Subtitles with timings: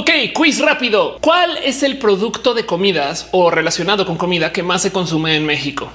[0.00, 1.18] Ok, quiz rápido.
[1.20, 5.44] ¿Cuál es el producto de comidas o relacionado con comida que más se consume en
[5.44, 5.90] México?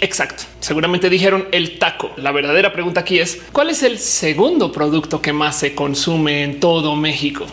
[0.00, 0.42] Exacto.
[0.60, 2.10] Seguramente dijeron el taco.
[2.18, 6.60] La verdadera pregunta aquí es ¿cuál es el segundo producto que más se consume en
[6.60, 7.46] todo México?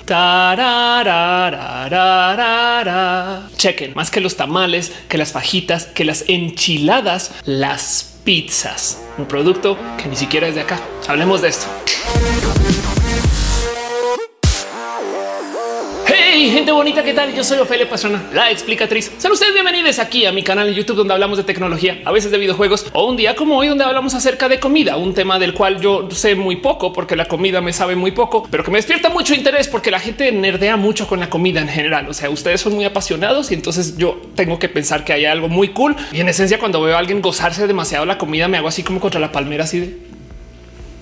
[3.56, 9.78] Chequen más que los tamales, que las fajitas, que las enchiladas, las pizzas, un producto
[9.98, 10.78] que ni siquiera es de acá.
[11.08, 11.68] Hablemos de esto.
[16.50, 17.34] Gente bonita, ¿qué tal?
[17.36, 19.12] Yo soy Ofelia Pastrana, la explicatriz.
[19.18, 22.32] Sean ustedes bienvenidos aquí a mi canal en YouTube donde hablamos de tecnología, a veces
[22.32, 25.54] de videojuegos o un día como hoy donde hablamos acerca de comida, un tema del
[25.54, 28.80] cual yo sé muy poco porque la comida me sabe muy poco, pero que me
[28.80, 32.10] despierta mucho interés porque la gente nerdea mucho con la comida en general.
[32.10, 35.48] O sea, ustedes son muy apasionados y entonces yo tengo que pensar que hay algo
[35.48, 35.96] muy cool.
[36.12, 39.00] Y en esencia, cuando veo a alguien gozarse demasiado la comida, me hago así como
[39.00, 40.12] contra la palmera, así de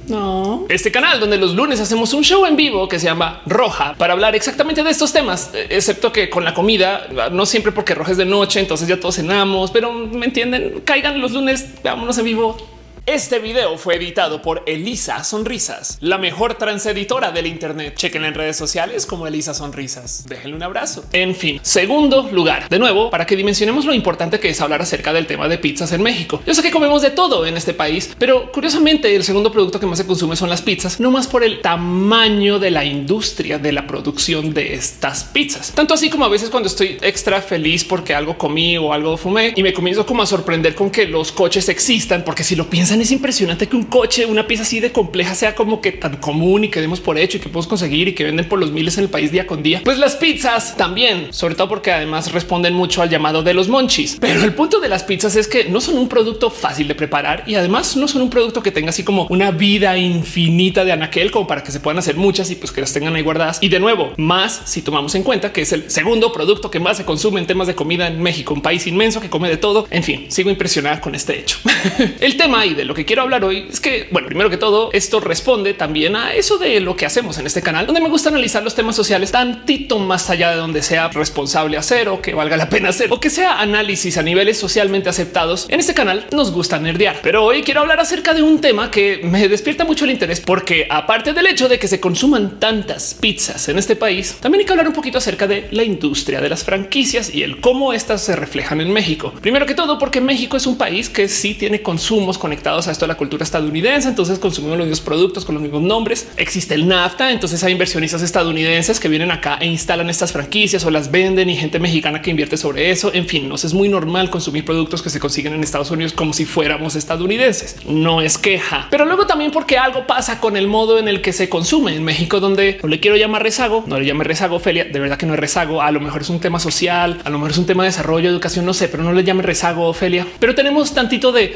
[0.10, 0.66] no.
[0.70, 4.14] Este canal donde los lunes hacemos un show en vivo que se llama Roja para
[4.14, 8.18] hablar exactamente de estos temas, excepto que con la comida, no siempre porque roja es
[8.18, 12.58] de noche, entonces ya todos cenamos, pero me entienden, caigan los lunes, vámonos en vivo.
[13.06, 17.96] Este video fue editado por Elisa Sonrisas, la mejor transeditora del Internet.
[17.96, 20.26] Chequen en redes sociales como Elisa Sonrisas.
[20.28, 21.04] Déjenle un abrazo.
[21.12, 25.12] En fin, segundo lugar, de nuevo, para que dimensionemos lo importante que es hablar acerca
[25.14, 26.42] del tema de pizzas en México.
[26.46, 29.86] Yo sé que comemos de todo en este país, pero curiosamente el segundo producto que
[29.86, 33.72] más se consume son las pizzas, no más por el tamaño de la industria de
[33.72, 35.72] la producción de estas pizzas.
[35.74, 39.54] Tanto así como a veces cuando estoy extra feliz porque algo comí o algo fumé
[39.56, 42.99] y me comienzo como a sorprender con que los coches existan, porque si lo piensan
[43.02, 46.66] es impresionante que un coche, una pieza así de compleja sea como que tan común
[46.66, 48.98] y que demos por hecho y que podemos conseguir y que venden por los miles
[48.98, 49.82] en el país día con día.
[49.84, 54.18] Pues las pizzas también, sobre todo porque además responden mucho al llamado de los monchis.
[54.20, 57.44] Pero el punto de las pizzas es que no son un producto fácil de preparar
[57.48, 61.32] y además no son un producto que tenga así como una vida infinita de anaquel
[61.32, 63.60] como para que se puedan hacer muchas y pues que las tengan ahí guardadas.
[63.62, 66.98] Y de nuevo, más si tomamos en cuenta que es el segundo producto que más
[66.98, 69.88] se consume en temas de comida en México, un país inmenso que come de todo.
[69.90, 71.58] En fin, sigo impresionada con este hecho.
[72.20, 74.90] el tema y de lo que quiero hablar hoy es que, bueno, primero que todo,
[74.94, 78.30] esto responde también a eso de lo que hacemos en este canal, donde me gusta
[78.30, 82.56] analizar los temas sociales tantito más allá de donde sea responsable hacer o que valga
[82.56, 85.66] la pena hacer o que sea análisis a niveles socialmente aceptados.
[85.70, 89.20] En este canal nos gusta nerdear, pero hoy quiero hablar acerca de un tema que
[89.24, 93.68] me despierta mucho el interés porque aparte del hecho de que se consuman tantas pizzas
[93.68, 96.64] en este país, también hay que hablar un poquito acerca de la industria de las
[96.64, 99.34] franquicias y el cómo estas se reflejan en México.
[99.42, 103.06] Primero que todo, porque México es un país que sí tiene consumos conectados a esto
[103.06, 104.08] de la cultura estadounidense.
[104.08, 106.28] Entonces consumimos los mismos productos con los mismos nombres.
[106.38, 107.32] Existe el NAFTA.
[107.32, 111.56] Entonces hay inversionistas estadounidenses que vienen acá e instalan estas franquicias o las venden y
[111.56, 113.12] gente mexicana que invierte sobre eso.
[113.14, 116.34] En fin, nos es muy normal consumir productos que se consiguen en Estados Unidos como
[116.34, 117.78] si fuéramos estadounidenses.
[117.86, 121.34] No es queja, pero luego también porque algo pasa con el modo en el que
[121.34, 124.86] se consume en México, donde no le quiero llamar rezago, no le llame rezago, Ophelia.
[124.86, 125.82] De verdad que no es rezago.
[125.82, 128.30] A lo mejor es un tema social, a lo mejor es un tema de desarrollo,
[128.30, 130.26] educación, no sé, pero no le llame rezago, Ofelia.
[130.40, 131.56] Pero tenemos tantito de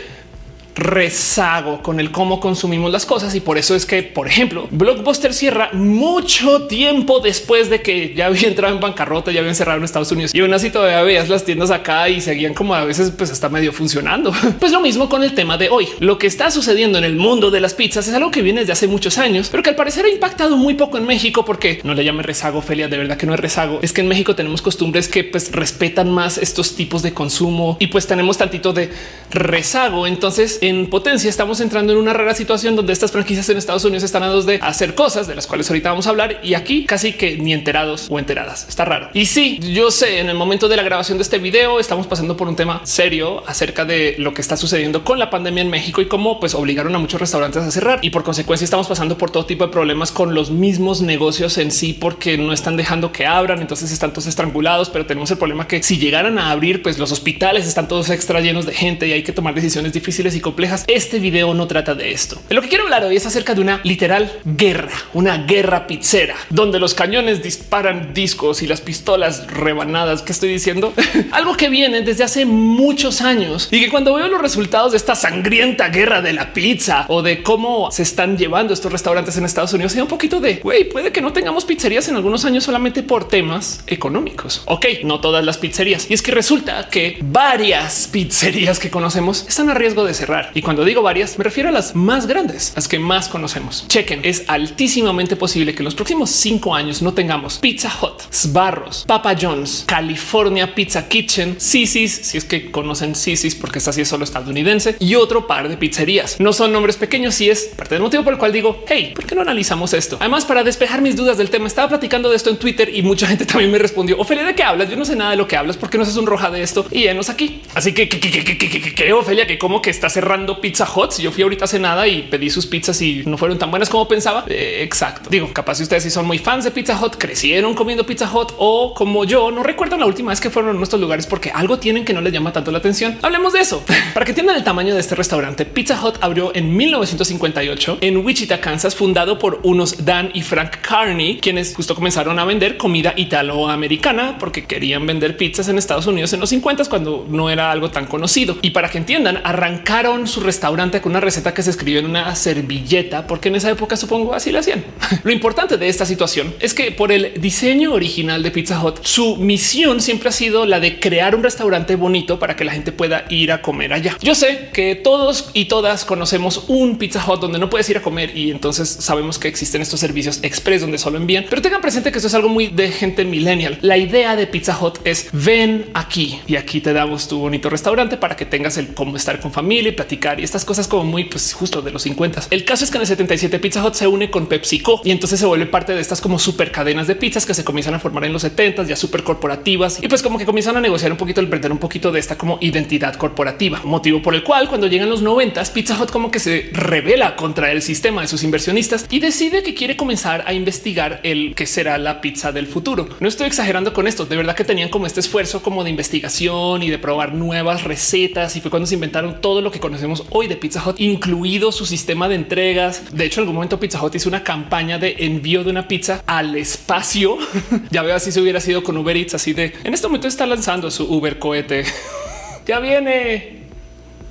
[0.76, 5.34] rezago con el cómo consumimos las cosas y por eso es que, por ejemplo, Blockbuster
[5.34, 9.84] cierra mucho tiempo después de que ya había entrado en bancarrota, ya habían cerrado en
[9.84, 13.12] Estados Unidos y aún así todavía veías las tiendas acá y seguían como a veces
[13.12, 14.34] pues hasta medio funcionando.
[14.64, 15.90] Pues lo mismo con el tema de hoy.
[16.00, 18.72] Lo que está sucediendo en el mundo de las pizzas es algo que viene desde
[18.72, 21.94] hace muchos años, pero que al parecer ha impactado muy poco en México porque no
[21.94, 23.80] le llame rezago, Felia, de verdad que no es rezago.
[23.82, 27.88] Es que en México tenemos costumbres que pues respetan más estos tipos de consumo y
[27.88, 28.90] pues tenemos tantito de
[29.32, 30.08] rezago.
[30.08, 34.04] Entonces en potencia estamos entrando en una rara situación donde estas franquicias en Estados Unidos
[34.04, 36.86] están a dos de hacer cosas de las cuales ahorita vamos a hablar y aquí
[36.86, 38.66] casi que ni enterados o enteradas.
[38.70, 39.10] Está raro.
[39.14, 42.38] Y sí, yo sé, en el momento de la grabación de este video estamos pasando
[42.38, 46.00] por un tema serio acerca de lo que está sucediendo con la pandemia en México
[46.00, 49.32] y cómo pues obligaron a muchos restaurantes a cerrar y por consecuencia estamos pasando por
[49.32, 53.26] todo tipo de problemas con los mismos negocios en sí porque no están dejando que
[53.26, 56.98] abran, entonces están todos estrangulados, pero tenemos el problema que si llegaran a abrir pues
[57.00, 60.40] los hospitales están todos extra llenos de gente y hay que tomar decisiones difíciles y
[60.88, 62.42] este video no trata de esto.
[62.50, 66.80] lo que quiero hablar hoy es acerca de una literal guerra, una guerra pizzera, donde
[66.80, 70.22] los cañones disparan discos y las pistolas rebanadas.
[70.22, 70.94] que estoy diciendo?
[71.32, 75.16] Algo que viene desde hace muchos años y que cuando veo los resultados de esta
[75.16, 79.74] sangrienta guerra de la pizza o de cómo se están llevando estos restaurantes en Estados
[79.74, 83.04] Unidos, hay un poquito de güey, puede que no tengamos pizzerías en algunos años solamente
[83.04, 84.64] por temas económicos.
[84.66, 86.10] Ok, no todas las pizzerías.
[86.10, 90.62] Y es que resulta que varias pizzerías que conocemos están a riesgo de cerrar Y
[90.62, 93.86] cuando digo varias, me refiero a las más grandes, las que más conocemos.
[93.88, 99.06] Chequen, es altísimamente posible que en los próximos cinco años no tengamos Pizza Hut, Sbarros,
[99.08, 104.08] Papa John's, California Pizza Kitchen, Sisis, si es que conocen Sisis, porque esta sí es
[104.08, 106.40] solo estadounidense, y otro par de pizzerías.
[106.40, 109.26] No son nombres pequeños y es parte del motivo por el cual digo, hey, ¿por
[109.26, 110.18] qué no analizamos esto?
[110.20, 113.28] Además, para despejar mis dudas del tema, estaba platicando de esto en Twitter y mucha
[113.28, 114.90] gente también me respondió, Ofelia, ¿de qué hablas?
[114.90, 116.86] Yo no sé nada de lo que hablas, porque no haces un roja de esto?
[116.92, 117.62] Y enos aquí.
[117.74, 120.10] Así que, que, Ofelia, que como que está
[120.60, 121.18] Pizza Hut.
[121.20, 124.08] Yo fui ahorita hace nada y pedí sus pizzas y no fueron tan buenas como
[124.08, 124.46] pensaba.
[124.48, 125.30] Eh, exacto.
[125.30, 128.54] Digo, capaz si ustedes si son muy fans de Pizza Hut, crecieron comiendo Pizza Hut
[128.58, 131.80] o como yo, no recuerdo la última vez que fueron a nuestros lugares porque algo
[131.80, 133.18] tienen que no les llama tanto la atención.
[133.22, 133.84] Hablemos de eso.
[134.14, 138.60] Para que entiendan el tamaño de este restaurante, Pizza Hut abrió en 1958 en Wichita,
[138.60, 144.38] Kansas, fundado por unos Dan y Frank Carney, quienes justo comenzaron a vender comida italoamericana
[144.40, 148.06] porque querían vender pizzas en Estados Unidos en los 50 cuando no era algo tan
[148.06, 148.58] conocido.
[148.62, 152.36] Y para que entiendan, arrancaron su restaurante con una receta que se escribió en una
[152.36, 154.84] servilleta, porque en esa época supongo así lo hacían.
[155.24, 159.38] Lo importante de esta situación es que por el diseño original de Pizza Hut, su
[159.38, 163.26] misión siempre ha sido la de crear un restaurante bonito para que la gente pueda
[163.30, 164.18] ir a comer allá.
[164.22, 168.02] Yo sé que todos y todas conocemos un Pizza Hut donde no puedes ir a
[168.02, 172.12] comer y entonces sabemos que existen estos servicios express donde solo envían, pero tengan presente
[172.12, 173.78] que esto es algo muy de gente millennial.
[173.82, 178.18] La idea de Pizza Hut es ven aquí y aquí te damos tu bonito restaurante
[178.18, 181.26] para que tengas el cómo estar con familia y platicar y estas cosas como muy
[181.26, 182.44] pues justo de los 50.
[182.52, 185.40] El caso es que en el 77 Pizza Hut se une con PepsiCo y entonces
[185.40, 188.26] se vuelve parte de estas como super cadenas de pizzas que se comienzan a formar
[188.26, 191.42] en los 70 ya súper corporativas y pues como que comienzan a negociar un poquito
[191.42, 195.10] el perder un poquito de esta como identidad corporativa, motivo por el cual cuando llegan
[195.10, 199.20] los 90 Pizza Hut como que se revela contra el sistema de sus inversionistas y
[199.20, 203.08] decide que quiere comenzar a investigar el que será la pizza del futuro.
[203.20, 206.84] No estoy exagerando con esto, de verdad que tenían como este esfuerzo como de investigación
[206.84, 210.48] y de probar nuevas recetas y fue cuando se inventaron todo lo que conocemos hoy
[210.48, 213.16] de Pizza Hut, incluido su sistema de entregas.
[213.16, 216.24] De hecho, en algún momento Pizza Hut hizo una campaña de envío de una pizza
[216.26, 217.38] al espacio.
[217.92, 220.48] ya veo así se hubiera sido con Uber Eats, así de en este momento está
[220.48, 221.86] lanzando su Uber cohete.
[222.66, 223.66] ya viene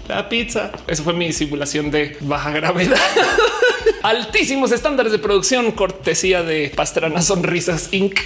[0.09, 0.73] la pizza.
[0.89, 2.99] Eso fue mi simulación de baja gravedad.
[4.03, 8.19] Altísimos estándares de producción, cortesía de Pastrana Sonrisas Inc.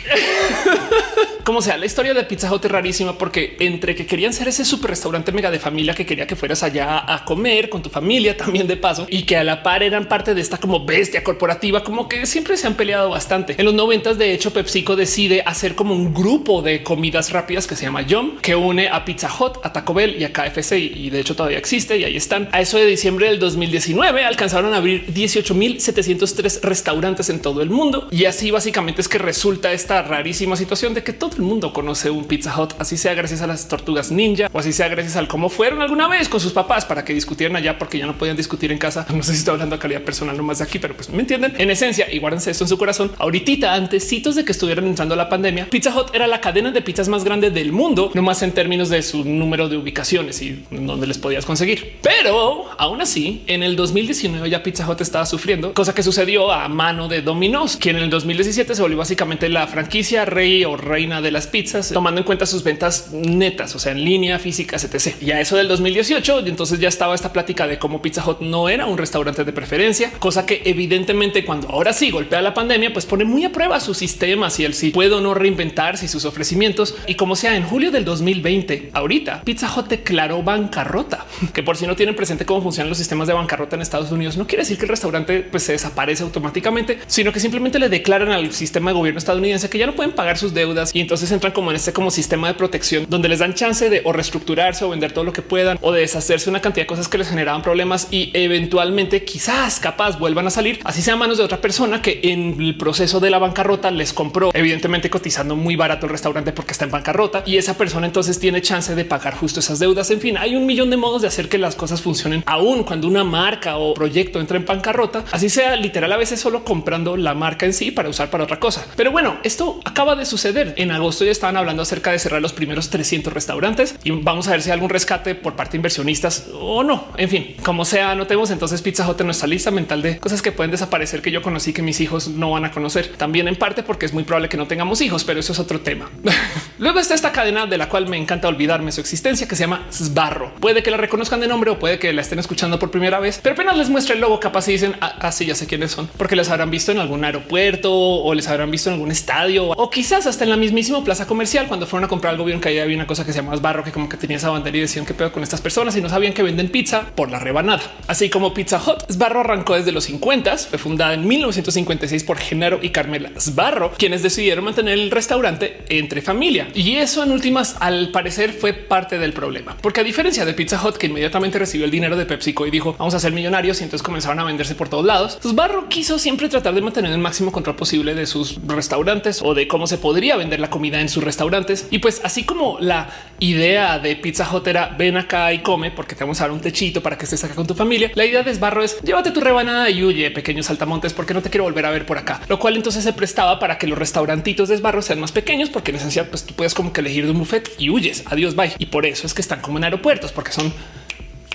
[1.47, 4.65] como sea, la historia de Pizza Hut es rarísima porque entre que querían ser ese
[4.65, 8.37] super restaurante mega de familia que quería que fueras allá a comer con tu familia
[8.37, 11.85] también de paso y que a la par eran parte de esta como bestia corporativa,
[11.85, 13.55] como que siempre se han peleado bastante.
[13.57, 17.77] En los noventas, de hecho, PepsiCo decide hacer como un grupo de comidas rápidas que
[17.77, 21.11] se llama Yum, que une a Pizza Hut, a Taco Bell y a KFC y
[21.11, 22.49] de hecho todavía existe y ahí están.
[22.51, 28.09] A eso de diciembre del 2019 alcanzaron a abrir 18.703 restaurantes en todo el mundo
[28.11, 32.11] y así básicamente es que resulta esta rarísima situación de que todo el mundo conoce
[32.11, 35.29] un Pizza Hut, así sea gracias a las tortugas ninja o así sea gracias al
[35.29, 38.37] cómo fueron alguna vez con sus papás para que discutieran allá porque ya no podían
[38.37, 39.07] discutir en casa.
[39.17, 41.55] No sé si estoy hablando a calidad personal nomás de aquí, pero pues me entienden.
[41.59, 43.13] En esencia, y guárdense esto en su corazón.
[43.19, 47.09] Ahorita, antesitos de que estuvieran entrando la pandemia, Pizza Hut era la cadena de pizzas
[47.09, 51.07] más grande del mundo, no más en términos de su número de ubicaciones y donde
[51.07, 51.99] les podías conseguir.
[52.03, 56.69] Pero aún así, en el 2019 ya Pizza Hut estaba sufriendo, cosa que sucedió a
[56.69, 61.21] mano de Domino's, quien en el 2017 se volvió básicamente la franquicia rey o reina
[61.21, 65.23] de las pizzas, tomando en cuenta sus ventas netas, o sea, en línea, físicas, etc.
[65.23, 68.69] Y a eso del 2018, entonces ya estaba esta plática de cómo Pizza Hut no
[68.69, 73.07] era un restaurante de preferencia, cosa que evidentemente cuando ahora sí golpea la pandemia, pues
[73.07, 76.25] pone muy a prueba sus sistemas y el si puede o no reinventarse y sus
[76.25, 76.95] ofrecimientos.
[77.07, 81.87] Y como sea, en julio del 2020, ahorita Pizza Hut declaró bancarrota, que por si
[81.87, 84.79] no tienen presente cómo funcionan los sistemas de bancarrota en Estados Unidos, no quiere decir
[84.79, 88.95] que el restaurante pues, se desaparece automáticamente, sino que simplemente le declaran al sistema de
[88.97, 91.93] gobierno estadounidense que ya no pueden pagar sus deudas y entonces entran como en este
[91.93, 95.33] como sistema de protección donde les dan chance de o reestructurarse o vender todo lo
[95.33, 99.25] que puedan o de deshacerse una cantidad de cosas que les generaban problemas y eventualmente
[99.25, 102.77] quizás capaz vuelvan a salir, así sea a manos de otra persona que en el
[102.77, 106.91] proceso de la bancarrota les compró, evidentemente cotizando muy barato el restaurante porque está en
[106.91, 110.11] bancarrota y esa persona entonces tiene chance de pagar justo esas deudas.
[110.11, 113.09] En fin, hay un millón de modos de hacer que las cosas funcionen aún cuando
[113.09, 117.35] una marca o proyecto entra en bancarrota, así sea literal a veces solo comprando la
[117.35, 118.87] marca en sí para usar para otra cosa.
[118.97, 120.75] Pero bueno, esto acaba de suceder.
[120.77, 124.53] En agosto ya estaban hablando acerca de cerrar los primeros 300 restaurantes y vamos a
[124.53, 127.09] ver si hay algún rescate por parte de inversionistas o no.
[127.17, 130.43] En fin, como sea, no tenemos entonces Pizza Hut en nuestra lista mental de cosas
[130.43, 133.15] que pueden desaparecer que yo conocí que mis hijos no van a conocer.
[133.17, 135.81] También en parte porque es muy probable que no tengamos hijos, pero eso es otro
[135.81, 136.11] tema.
[136.79, 139.87] Luego está esta cadena de la cual me encanta olvidarme su existencia que se llama
[139.91, 140.55] Sbarro.
[140.61, 143.41] Puede que la reconozcan de nombre o puede que la estén escuchando por primera vez,
[143.43, 146.09] pero apenas les muestre el logo capaz y dicen así ah, ya sé quiénes son,
[146.17, 149.91] porque les habrán visto en algún aeropuerto o les habrán visto en algún estadio o
[149.91, 151.67] quizás hasta en la misma plaza comercial.
[151.69, 153.83] Cuando fueron a comprar algo, vieron que ahí había una cosa que se llama barro,
[153.85, 156.09] que como que tenía esa bandera y decían qué pedo con estas personas y no
[156.09, 157.83] sabían que venden pizza por la rebanada.
[158.07, 162.79] Así como Pizza Hut, Sbarro arrancó desde los 50, fue fundada en 1956 por Genaro
[162.83, 166.69] y Carmela Sbarro, quienes decidieron mantener el restaurante entre familia.
[166.75, 170.81] Y eso en últimas, al parecer, fue parte del problema, porque a diferencia de Pizza
[170.83, 173.85] Hut, que inmediatamente recibió el dinero de PepsiCo y dijo vamos a ser millonarios y
[173.85, 177.53] entonces comenzaron a venderse por todos lados, Sbarro quiso siempre tratar de mantener el máximo
[177.53, 181.25] control posible de sus restaurantes o de cómo se podría vender la comida en sus
[181.25, 181.89] restaurantes.
[181.91, 186.15] Y pues así como la idea de Pizza Hut era ven acá y come porque
[186.15, 188.43] te vamos a dar un techito para que estés acá con tu familia, la idea
[188.43, 191.87] de Sbarro es llévate tu rebanada y huye pequeños saltamontes porque no te quiero volver
[191.87, 195.01] a ver por acá, lo cual entonces se prestaba para que los restaurantitos de Sbarro
[195.01, 197.71] sean más pequeños porque en esencia pues tú puedes como que elegir de un buffet
[197.79, 198.25] y huyes.
[198.27, 198.75] Adiós, bye.
[198.79, 200.75] Y por eso es que están como en aeropuertos porque son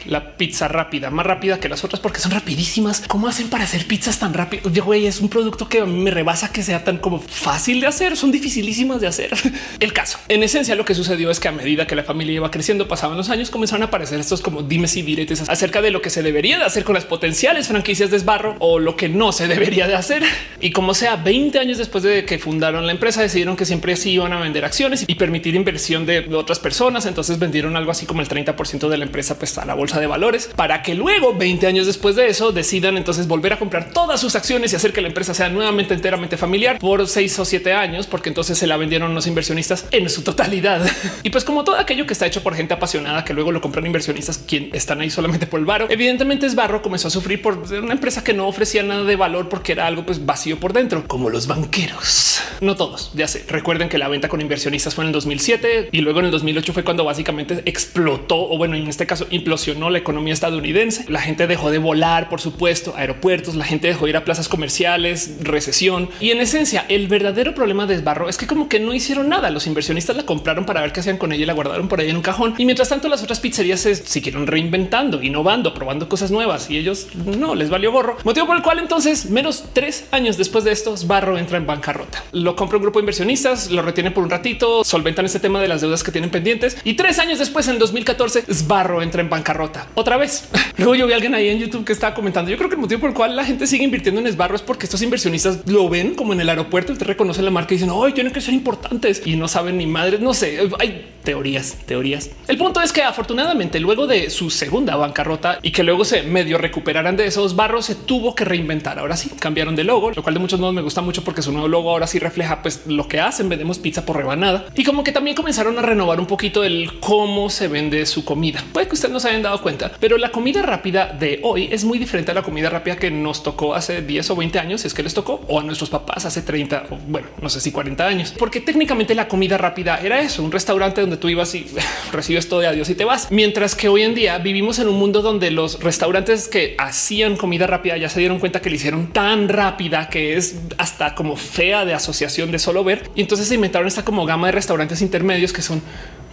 [0.05, 3.03] la pizza rápida, más rápida que las otras porque son rapidísimas.
[3.07, 4.69] ¿Cómo hacen para hacer pizzas tan rápido?
[4.69, 7.81] Yo güey, es un producto que a mí me rebasa que sea tan como fácil
[7.81, 8.17] de hacer.
[8.17, 9.31] Son dificilísimas de hacer.
[9.79, 12.51] El caso, en esencia, lo que sucedió es que a medida que la familia iba
[12.51, 16.01] creciendo, pasaban los años, comenzaron a aparecer estos como dimes y diretes acerca de lo
[16.01, 19.31] que se debería de hacer con las potenciales franquicias de esbarro o lo que no
[19.31, 20.23] se debería de hacer.
[20.59, 24.11] Y como sea, 20 años después de que fundaron la empresa, decidieron que siempre sí
[24.11, 27.05] iban a vender acciones y permitir inversión de otras personas.
[27.05, 30.07] Entonces vendieron algo así como el 30% de la empresa pues, a la bolsa de
[30.07, 34.19] valores para que luego 20 años después de eso decidan entonces volver a comprar todas
[34.19, 37.73] sus acciones y hacer que la empresa sea nuevamente enteramente familiar por seis o siete
[37.73, 40.85] años, porque entonces se la vendieron los inversionistas en su totalidad.
[41.23, 43.85] y pues como todo aquello que está hecho por gente apasionada que luego lo compran
[43.85, 47.57] inversionistas quien están ahí solamente por el varo, evidentemente es barro comenzó a sufrir por
[47.71, 51.07] una empresa que no ofrecía nada de valor porque era algo pues vacío por dentro,
[51.07, 52.41] como los banqueros.
[52.61, 53.43] No todos, ya sé.
[53.47, 56.73] Recuerden que la venta con inversionistas fue en el 2007 y luego en el 2008
[56.73, 61.05] fue cuando básicamente explotó o bueno, en este caso implosionó la economía estadounidense.
[61.07, 64.47] La gente dejó de volar, por supuesto, aeropuertos, la gente dejó de ir a plazas
[64.47, 66.09] comerciales, recesión.
[66.19, 69.49] Y en esencia, el verdadero problema de Esbarro es que como que no hicieron nada.
[69.49, 72.09] Los inversionistas la compraron para ver qué hacían con ella y la guardaron por ahí
[72.09, 72.55] en un cajón.
[72.57, 77.07] Y mientras tanto, las otras pizzerías se siguieron reinventando, innovando, probando cosas nuevas y ellos
[77.25, 78.17] no les valió gorro.
[78.23, 82.23] Motivo por el cual entonces, menos tres años después de esto, Esbarro entra en bancarrota.
[82.31, 85.67] Lo compra un grupo de inversionistas, lo retiene por un ratito, solventan este tema de
[85.67, 89.70] las deudas que tienen pendientes y tres años después, en 2014, Sbarro entra en bancarrota.
[89.95, 90.49] Otra vez.
[90.77, 92.49] Luego yo vi a alguien ahí en YouTube que estaba comentando.
[92.49, 94.61] Yo creo que el motivo por el cual la gente sigue invirtiendo en Esbarro es
[94.61, 97.89] porque estos inversionistas lo ven como en el aeropuerto te reconocen la marca y dicen
[97.91, 100.19] hoy tienen que ser importantes y no saben ni madres.
[100.19, 102.31] No sé, hay teorías, teorías.
[102.47, 106.57] El punto es que afortunadamente luego de su segunda bancarrota y que luego se medio
[106.57, 108.99] recuperaran de esos barros, se tuvo que reinventar.
[108.99, 111.51] Ahora sí cambiaron de logo, lo cual de muchos modos me gusta mucho porque su
[111.51, 113.49] nuevo logo ahora sí refleja pues lo que hacen.
[113.49, 117.49] Vendemos pizza por rebanada y como que también comenzaron a renovar un poquito el cómo
[117.49, 118.63] se vende su comida.
[118.73, 121.83] Puede que ustedes no se hayan dado cuenta, pero la comida rápida de hoy es
[121.83, 124.87] muy diferente a la comida rápida que nos tocó hace 10 o 20 años, si
[124.87, 127.71] es que les tocó, o a nuestros papás hace 30 o bueno, no sé si
[127.71, 131.65] 40 años, porque técnicamente la comida rápida era eso, un restaurante donde tú ibas y
[132.11, 133.27] recibes todo de adiós y te vas.
[133.31, 137.67] Mientras que hoy en día vivimos en un mundo donde los restaurantes que hacían comida
[137.67, 141.85] rápida ya se dieron cuenta que le hicieron tan rápida que es hasta como fea
[141.85, 143.09] de asociación de solo ver.
[143.15, 145.81] Y entonces se inventaron esta como gama de restaurantes intermedios que son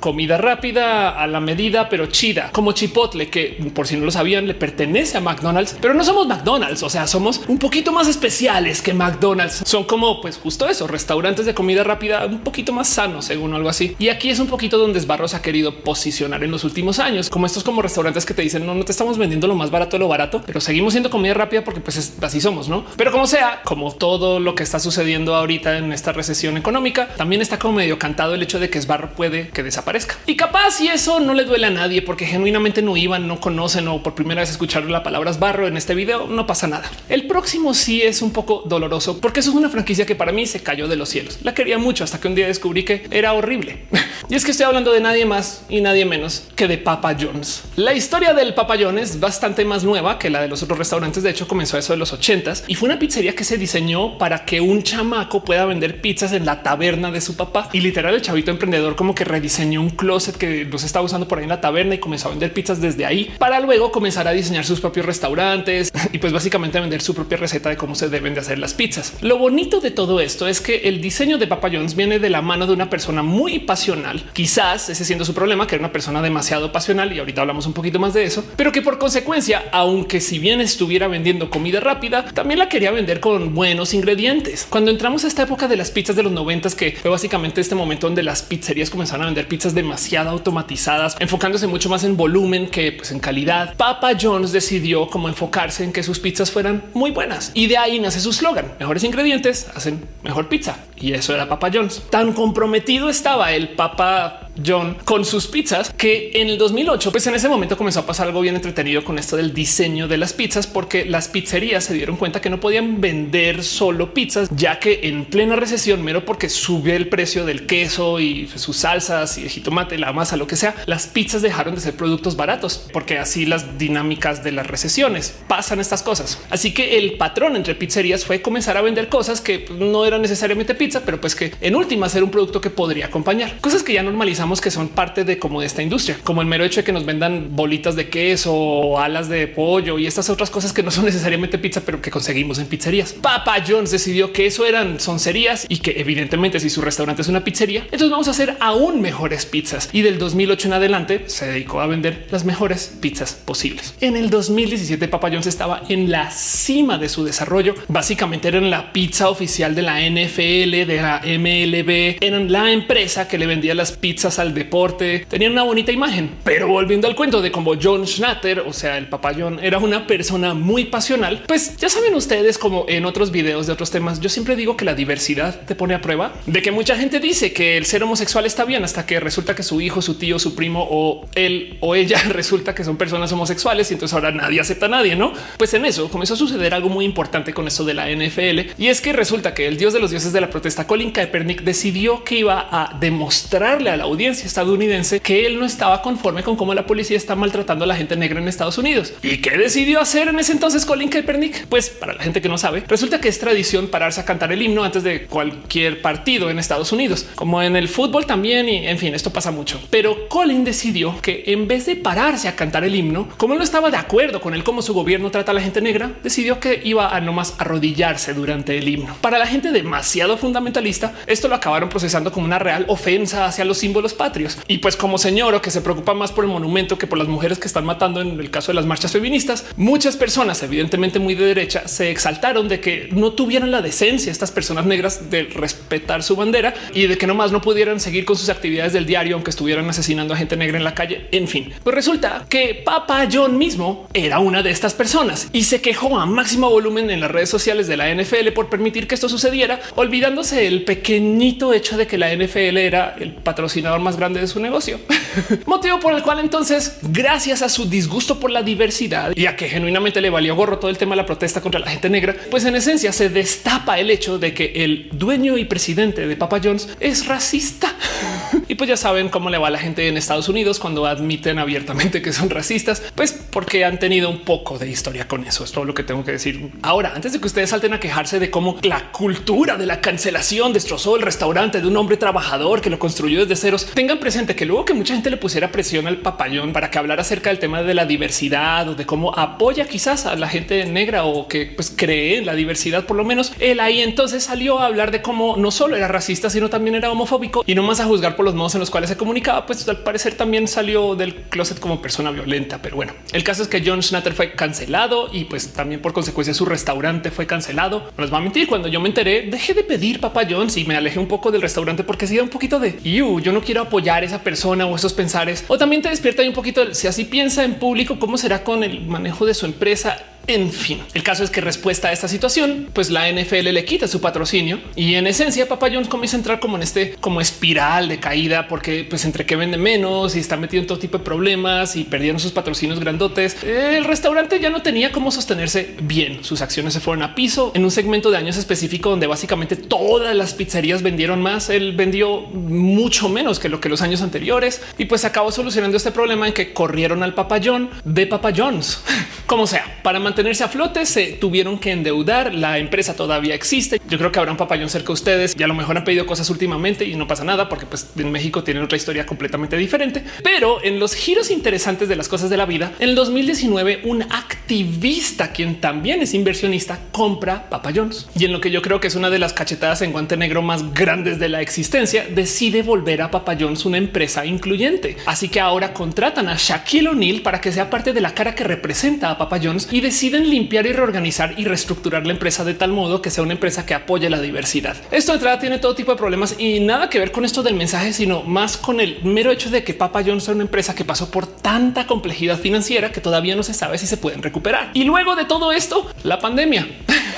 [0.01, 4.47] comida rápida a la medida, pero chida, como Chipotle, que por si no lo sabían,
[4.47, 6.83] le pertenece a McDonald's, pero no somos McDonald's.
[6.83, 9.63] O sea, somos un poquito más especiales que McDonald's.
[9.65, 13.69] Son como, pues justo eso, restaurantes de comida rápida un poquito más sanos, según algo
[13.69, 13.97] así.
[13.99, 17.47] Y aquí es un poquito donde Sbarros ha querido posicionar en los últimos años, como
[17.47, 20.01] estos como restaurantes que te dicen no, no te estamos vendiendo lo más barato de
[20.01, 22.85] lo barato, pero seguimos siendo comida rápida porque pues así somos, no?
[22.97, 27.43] Pero como sea, como todo lo que está sucediendo ahorita en esta recesión económica, también
[27.43, 29.88] está como medio cantado el hecho de que Sbarro puede que desaparezca.
[30.27, 33.89] Y capaz y eso no le duele a nadie porque genuinamente no iban, no conocen
[33.89, 36.91] o por primera vez escucharon la palabra barro en este video, no pasa nada.
[37.09, 40.47] El próximo sí es un poco doloroso porque eso es una franquicia que para mí
[40.47, 41.39] se cayó de los cielos.
[41.43, 43.87] La quería mucho hasta que un día descubrí que era horrible.
[44.29, 47.65] y es que estoy hablando de nadie más y nadie menos que de Papa John's.
[47.77, 51.23] La historia del Papa John's es bastante más nueva que la de los otros restaurantes.
[51.23, 54.45] De hecho, comenzó eso de los ochentas y fue una pizzería que se diseñó para
[54.45, 57.69] que un chamaco pueda vender pizzas en la taberna de su papá.
[57.73, 61.39] Y literal, el chavito emprendedor como que rediseñó un closet que los estaba usando por
[61.39, 64.33] ahí en la taberna y comenzó a vender pizzas desde ahí para luego comenzar a
[64.33, 68.35] diseñar sus propios restaurantes y pues básicamente vender su propia receta de cómo se deben
[68.35, 69.15] de hacer las pizzas.
[69.21, 72.43] Lo bonito de todo esto es que el diseño de Papa John's viene de la
[72.43, 76.23] mano de una persona muy pasional, quizás ese siendo su problema, que era una persona
[76.23, 80.21] demasiado pasional y ahorita hablamos un poquito más de eso, pero que por consecuencia, aunque
[80.21, 84.67] si bien estuviera vendiendo comida rápida, también la quería vender con buenos ingredientes.
[84.69, 87.75] Cuando entramos a esta época de las pizzas de los noventas, que fue básicamente este
[87.75, 92.69] momento donde las pizzerías comenzaron a vender pizzas demasiado automatizadas, enfocándose mucho más en volumen
[92.69, 93.75] que pues, en calidad.
[93.77, 97.99] Papa John's decidió como enfocarse en que sus pizzas fueran muy buenas y de ahí
[97.99, 100.77] nace su slogan: mejores ingredientes hacen mejor pizza.
[100.97, 102.03] Y eso era Papa John's.
[102.11, 107.35] Tan comprometido estaba el Papa John con sus pizzas que en el 2008, pues en
[107.35, 110.67] ese momento comenzó a pasar algo bien entretenido con esto del diseño de las pizzas,
[110.67, 115.25] porque las pizzerías se dieron cuenta que no podían vender solo pizzas, ya que en
[115.25, 119.99] plena recesión, mero porque sube el precio del queso y sus salsas y el jitomate,
[119.99, 123.79] la masa, lo que sea, las pizzas dejaron de ser productos baratos, porque así las
[123.79, 126.41] dinámicas de las recesiones pasan estas cosas.
[126.51, 130.75] Así que el patrón entre pizzerías fue comenzar a vender cosas que no eran necesariamente
[130.75, 134.03] pizza, pero pues que en última ser un producto que podría acompañar cosas que ya
[134.03, 136.93] normalizamos que son parte de como de esta industria, como el mero hecho de que
[136.93, 140.91] nos vendan bolitas de queso o alas de pollo y estas otras cosas que no
[140.91, 143.13] son necesariamente pizza, pero que conseguimos en pizzerías.
[143.13, 147.45] Papa John's decidió que eso eran soncerías y que evidentemente si su restaurante es una
[147.45, 149.91] pizzería, entonces vamos a hacer aún mejores pizzas.
[149.93, 153.95] Y del 2008 en adelante se dedicó a vender las mejores pizzas posibles.
[154.01, 157.75] En el 2017 Papa John's estaba en la cima de su desarrollo.
[157.89, 163.39] Básicamente eran la pizza oficial de la NFL, de la MLB, eran la empresa que
[163.39, 166.31] le vendía las pizzas al deporte, tenían una bonita imagen.
[166.45, 170.07] Pero volviendo al cuento de cómo John Schnatter, o sea, el papá John, era una
[170.07, 174.29] persona muy pasional, pues ya saben ustedes, como en otros videos de otros temas, yo
[174.29, 177.77] siempre digo que la diversidad te pone a prueba de que mucha gente dice que
[177.77, 180.87] el ser homosexual está bien hasta que resulta que su hijo, su tío, su primo
[180.91, 184.89] o él o ella resulta que son personas homosexuales y entonces ahora nadie acepta a
[184.89, 185.33] nadie, ¿no?
[185.57, 188.89] Pues en eso comenzó a suceder algo muy importante con eso de la NFL y
[188.89, 192.25] es que resulta que el dios de los dioses de la protesta, Colin Kaepernick, decidió
[192.25, 196.75] que iba a demostrarle a la audiencia estadounidense que él no estaba conforme con cómo
[196.75, 199.13] la policía está maltratando a la gente negra en Estados Unidos.
[199.23, 201.67] ¿Y qué decidió hacer en ese entonces Colin Kaepernick?
[201.67, 204.63] Pues para la gente que no sabe, resulta que es tradición pararse a cantar el
[204.63, 208.69] himno antes de cualquier partido en Estados Unidos, como en el fútbol también.
[208.69, 209.81] Y en fin, esto pasa mucho.
[209.91, 213.91] Pero Colin decidió que en vez de pararse a cantar el himno, como no estaba
[213.91, 217.15] de acuerdo con él cómo su gobierno trata a la gente negra, decidió que iba
[217.15, 219.17] a nomás arrodillarse durante el himno.
[219.21, 223.79] Para la gente demasiado fundamentalista, esto lo acabaron procesando como una real ofensa hacia los
[223.79, 224.59] símbolos patrios.
[224.69, 227.29] Y pues como señor o que se preocupa más por el monumento que por las
[227.29, 231.35] mujeres que están matando en el caso de las marchas feministas, muchas personas, evidentemente muy
[231.35, 236.23] de derecha, se exaltaron de que no tuvieran la decencia estas personas negras de respetar
[236.23, 239.51] su bandera y de que nomás no pudieran seguir con sus actividades del diario aunque
[239.51, 241.29] estuvieran asesinando a gente negra en la calle.
[241.33, 245.81] En fin, pues resulta que Papa John mismo era una de estas personas y se
[245.81, 249.29] quejó a máximo volumen en las redes sociales de la NFL por permitir que esto
[249.29, 254.47] sucediera, olvidándose el pequeñito hecho de que la NFL era el patrocinador más grande de
[254.47, 255.01] su negocio.
[255.67, 259.69] Motivo por el cual entonces, gracias a su disgusto por la diversidad y a que
[259.69, 262.65] genuinamente le valió gorro todo el tema de la protesta contra la gente negra, pues
[262.65, 266.89] en esencia se destapa el hecho de que el dueño y presidente de Papa John's
[267.01, 267.95] es racista.
[268.69, 271.59] y pues ya saben cómo le va a la gente en Estados Unidos cuando admiten
[271.59, 275.65] abiertamente que son racistas, pues porque han tenido un poco de historia con eso.
[275.65, 276.71] Es todo lo que tengo que decir.
[276.83, 280.73] Ahora, antes de que ustedes salten a quejarse de cómo la cultura de la cancelación
[280.73, 284.65] destrozó el restaurante de un hombre trabajador que lo construyó desde ceros, tengan presente que
[284.65, 287.83] luego que mucha gente le pusiera presión al papayón para que hablara acerca del tema
[287.83, 291.93] de la diversidad o de cómo apoya quizás a la gente negra o que pues,
[291.95, 295.57] cree en la diversidad, por lo menos él ahí entonces salió a hablar de cómo
[295.57, 298.55] no solo era racista, sino también era homofóbico y no más a juzgar por los
[298.55, 302.31] modos en los cuales se comunicaba, pues al parecer también salió del closet como persona
[302.31, 302.81] violenta.
[302.81, 306.55] Pero bueno, el caso es que John Schnatter fue cancelado y pues también por consecuencia
[306.55, 308.11] su restaurante fue cancelado.
[308.17, 310.85] No les va a mentir, cuando yo me enteré, dejé de pedir Papa John's y
[310.85, 314.23] me alejé un poco del restaurante porque sí un poquito de yo no quiero apoyar
[314.23, 315.65] a esa persona o esos pensares.
[315.69, 319.07] O también te despierta un poquito si así piensa en público, cómo será con el
[319.07, 323.11] manejo de su empresa en fin, el caso es que respuesta a esta situación, pues
[323.11, 326.77] la NFL le quita su patrocinio y en esencia Papa John's comienza a entrar como
[326.77, 330.81] en este como espiral de caída porque pues entre que vende menos y está metido
[330.81, 333.63] en todo tipo de problemas y perdieron sus patrocinios grandotes.
[333.63, 336.43] El restaurante ya no tenía cómo sostenerse bien.
[336.45, 340.35] Sus acciones se fueron a piso en un segmento de años específico donde básicamente todas
[340.35, 341.69] las pizzerías vendieron más.
[341.69, 346.11] Él vendió mucho menos que lo que los años anteriores y pues acabó solucionando este
[346.11, 349.03] problema en que corrieron al Papa John de Papa John's.
[349.47, 352.55] Como sea, para mantenerse a flote se tuvieron que endeudar.
[352.55, 353.99] La empresa todavía existe.
[354.11, 356.27] Yo creo que habrá un papayón cerca de ustedes y a lo mejor han pedido
[356.27, 360.23] cosas últimamente y no pasa nada porque pues en México tienen otra historia completamente diferente.
[360.45, 364.23] Pero en los giros interesantes de las cosas de la vida, en el 2019 un
[364.23, 368.29] activista, quien también es inversionista, compra Papa John's.
[368.39, 370.61] Y en lo que yo creo que es una de las cachetadas en guante negro
[370.61, 375.17] más grandes de la existencia, decide volver a Papa John's una empresa incluyente.
[375.25, 378.65] Así que ahora contratan a Shaquille O'Neal para que sea parte de la cara que
[378.65, 382.91] representa a Papa John's y deciden limpiar y reorganizar y reestructurar la empresa de tal
[382.91, 384.97] modo que sea una empresa que apoye la diversidad.
[385.13, 387.75] Esto de entrada tiene todo tipo de problemas y nada que ver con esto del
[387.75, 391.05] mensaje, sino más con el mero hecho de que Papa John's es una empresa que
[391.05, 394.91] pasó por tanta complejidad financiera que todavía no se sabe si se pueden recuperar.
[394.93, 396.89] Y luego de todo esto, la pandemia.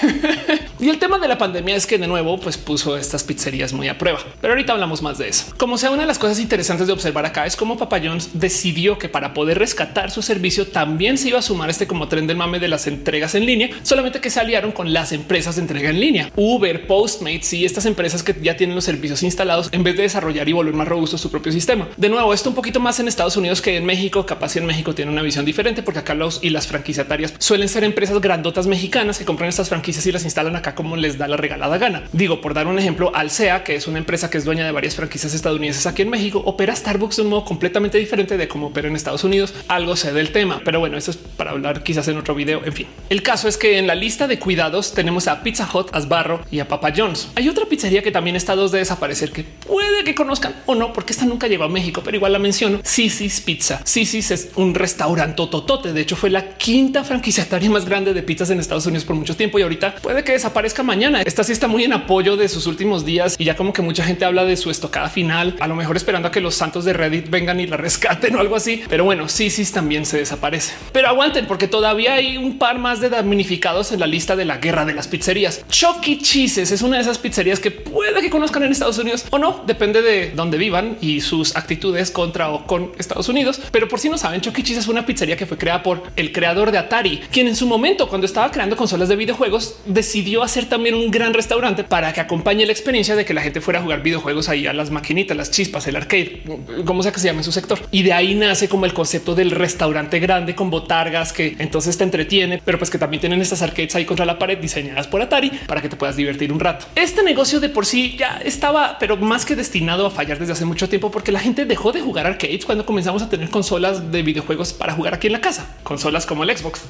[0.80, 3.88] y el tema de la pandemia es que de nuevo pues puso estas pizzerías muy
[3.88, 4.20] a prueba.
[4.40, 5.52] Pero ahorita hablamos más de eso.
[5.58, 8.98] Como sea, una de las cosas interesantes de observar acá es cómo Papa John's decidió
[8.98, 12.36] que para poder rescatar su servicio también se iba a sumar este como tren del
[12.36, 15.90] mame de las entregas en línea, solamente que se aliaron con las empresas de entrega
[15.90, 19.96] en línea, Uber, Postmates y estas empresas que ya tienen los servicios instalados en vez
[19.96, 21.88] de desarrollar y volver más robusto su propio sistema.
[21.96, 24.94] De nuevo, esto un poquito más en Estados Unidos que en México, capaz en México
[24.94, 29.18] tiene una visión diferente porque acá los y las franquiciatarias suelen ser empresas grandotas mexicanas
[29.18, 32.04] que compran estas franquicias y las instalan acá como les da la regalada gana.
[32.12, 34.96] Digo, por dar un ejemplo, Alsea, que es una empresa que es dueña de varias
[34.96, 38.88] franquicias estadounidenses aquí en México, opera Starbucks de un modo completamente diferente de cómo opera
[38.88, 39.54] en Estados Unidos.
[39.68, 42.62] Algo sé del tema, pero bueno, eso es para hablar quizás en otro video.
[42.64, 45.88] En fin, el caso es que en la lista de cuidados tenemos a Pizza Hut,
[45.92, 47.30] Asbarro y a Papa John's.
[47.34, 50.92] Hay otra pizzería que también está dos de desaparecer que puede que conozcan o no,
[50.92, 52.80] porque esta nunca llegó a México, pero igual la menciono.
[52.82, 53.80] Sisi's Pizza.
[53.84, 55.92] Sisi's es un restaurante tototote.
[55.92, 59.36] De hecho, fue la quinta franquiciataria más grande de pizzas en Estados Unidos por mucho
[59.36, 61.22] tiempo y ahorita puede que desaparezca mañana.
[61.22, 64.04] Esta sí está muy en apoyo de sus últimos días y ya como que mucha
[64.04, 66.92] gente habla de su estocada final, a lo mejor esperando a que los santos de
[66.92, 68.82] Reddit vengan y la rescaten o algo así.
[68.88, 70.74] Pero bueno, Sisi's también se desaparece.
[70.92, 74.58] Pero aguanten porque todavía hay un par más de damnificados en la lista de la
[74.58, 75.64] guerra de las pizzerías.
[75.68, 79.38] Chucky Cheeses es una de esas pizzerías que puede que conozcan en Estados Unidos o
[79.38, 83.62] no, depende de dónde vivan y sus actitudes contra o con Estados Unidos.
[83.72, 86.32] Pero por si no saben, Chucky Cheese es una pizzería que fue creada por el
[86.32, 90.49] creador de Atari, quien en su momento, cuando estaba creando consolas de videojuegos, decidió hacer
[90.68, 93.82] también un gran restaurante para que acompañe la experiencia de que la gente fuera a
[93.82, 96.42] jugar videojuegos ahí a las maquinitas, las chispas, el arcade,
[96.84, 97.78] como sea que se llame su sector.
[97.90, 102.04] Y de ahí nace como el concepto del restaurante grande con botargas que entonces te
[102.04, 105.50] entretiene, pero pues que también tienen estas arcades ahí contra la pared diseñadas por Atari
[105.66, 106.86] para que te puedas divertir un rato.
[106.96, 110.64] Este negocio de por sí ya estaba, pero más que destinado a fallar desde hace
[110.64, 114.22] mucho tiempo, porque la gente dejó de jugar arcades cuando comenzamos a tener consolas de
[114.22, 116.82] videojuegos para jugar aquí en la casa, consolas como el Xbox.